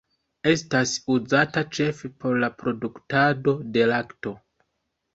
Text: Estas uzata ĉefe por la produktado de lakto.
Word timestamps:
Estas 0.51 0.93
uzata 1.17 1.63
ĉefe 1.79 2.13
por 2.25 2.41
la 2.47 2.51
produktado 2.65 3.57
de 3.79 3.89
lakto. 3.97 4.39